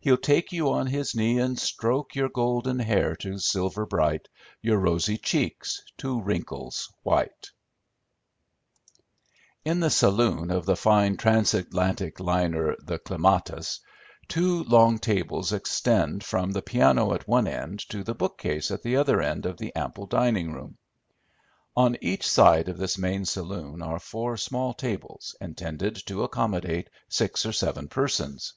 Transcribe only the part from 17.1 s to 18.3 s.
at one end to the